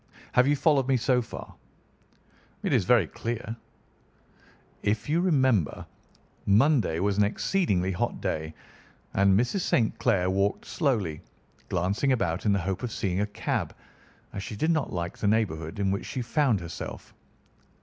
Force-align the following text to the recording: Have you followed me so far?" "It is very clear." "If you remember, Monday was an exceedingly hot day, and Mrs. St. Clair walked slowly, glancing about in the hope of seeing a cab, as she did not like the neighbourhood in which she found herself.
Have 0.31 0.47
you 0.47 0.55
followed 0.55 0.87
me 0.87 0.97
so 0.97 1.21
far?" 1.21 1.53
"It 2.63 2.73
is 2.73 2.85
very 2.85 3.05
clear." 3.05 3.55
"If 4.81 5.07
you 5.07 5.21
remember, 5.21 5.85
Monday 6.47 6.99
was 6.99 7.19
an 7.19 7.23
exceedingly 7.23 7.91
hot 7.91 8.19
day, 8.19 8.55
and 9.13 9.39
Mrs. 9.39 9.59
St. 9.61 9.95
Clair 9.99 10.27
walked 10.31 10.65
slowly, 10.65 11.21
glancing 11.69 12.11
about 12.13 12.47
in 12.47 12.51
the 12.53 12.57
hope 12.61 12.81
of 12.81 12.91
seeing 12.91 13.21
a 13.21 13.27
cab, 13.27 13.75
as 14.33 14.41
she 14.41 14.55
did 14.55 14.71
not 14.71 14.91
like 14.91 15.19
the 15.19 15.27
neighbourhood 15.27 15.77
in 15.77 15.91
which 15.91 16.07
she 16.07 16.23
found 16.23 16.61
herself. 16.61 17.13